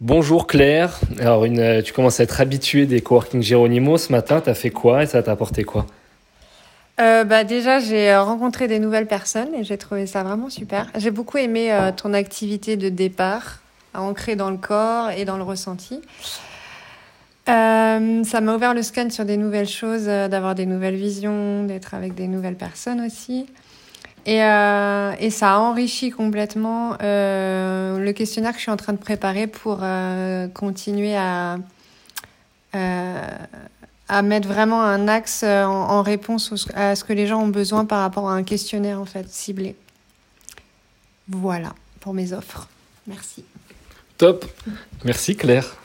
Bonjour 0.00 0.46
Claire. 0.46 0.98
Alors, 1.18 1.44
une, 1.44 1.82
tu 1.82 1.92
commences 1.92 2.20
à 2.20 2.22
être 2.22 2.40
habituée 2.40 2.86
des 2.86 3.02
coworking 3.02 3.42
Géronimo. 3.42 3.98
Ce 3.98 4.10
matin, 4.10 4.40
tu 4.40 4.48
as 4.48 4.54
fait 4.54 4.70
quoi 4.70 5.02
et 5.02 5.06
ça 5.06 5.22
t'a 5.22 5.32
apporté 5.32 5.62
quoi? 5.62 5.84
Euh, 7.02 7.24
bah 7.24 7.44
déjà, 7.44 7.80
j'ai 7.80 8.16
rencontré 8.16 8.66
des 8.66 8.78
nouvelles 8.78 9.06
personnes 9.06 9.54
et 9.54 9.62
j'ai 9.62 9.76
trouvé 9.76 10.06
ça 10.06 10.22
vraiment 10.22 10.48
super. 10.48 10.86
J'ai 10.96 11.10
beaucoup 11.10 11.36
aimé 11.36 11.70
euh, 11.70 11.92
ton 11.92 12.14
activité 12.14 12.78
de 12.78 12.88
départ, 12.88 13.58
ancrée 13.92 14.36
dans 14.36 14.50
le 14.50 14.56
corps 14.56 15.10
et 15.10 15.26
dans 15.26 15.36
le 15.36 15.42
ressenti. 15.42 16.00
Euh, 17.50 18.24
ça 18.24 18.40
m'a 18.40 18.54
ouvert 18.54 18.72
le 18.72 18.82
scan 18.82 19.10
sur 19.10 19.26
des 19.26 19.36
nouvelles 19.36 19.68
choses, 19.68 20.08
euh, 20.08 20.28
d'avoir 20.28 20.54
des 20.54 20.64
nouvelles 20.64 20.96
visions, 20.96 21.64
d'être 21.64 21.92
avec 21.92 22.14
des 22.14 22.26
nouvelles 22.26 22.56
personnes 22.56 23.02
aussi. 23.02 23.46
Et, 24.26 24.42
euh, 24.42 25.12
et 25.18 25.30
ça 25.30 25.54
a 25.54 25.58
enrichi 25.58 26.10
complètement 26.10 26.96
euh, 27.02 27.98
le 27.98 28.12
questionnaire 28.12 28.52
que 28.52 28.58
je 28.58 28.62
suis 28.62 28.70
en 28.70 28.76
train 28.76 28.92
de 28.92 28.98
préparer 28.98 29.46
pour 29.46 29.80
euh, 29.82 30.46
continuer 30.48 31.16
à, 31.16 31.58
à 32.72 34.22
mettre 34.22 34.48
vraiment 34.48 34.82
un 34.82 35.08
axe 35.08 35.42
en, 35.42 36.02
réponse 36.02 36.68
à 36.74 36.94
ce 36.94 37.04
que 37.04 37.12
les 37.12 37.26
gens 37.26 37.42
ont 37.42 37.48
besoin 37.48 37.84
par 37.84 38.00
rapport 38.00 38.28
à 38.28 38.34
un 38.34 38.42
questionnaire 38.42 39.00
en 39.00 39.06
fait 39.06 39.28
ciblé. 39.28 39.76
Voilà 41.28 41.74
pour 42.00 42.12
mes 42.12 42.32
offres. 42.32 42.68
Merci. 43.06 43.44
Top. 44.18 44.44
Merci 45.04 45.36
Claire. 45.36 45.79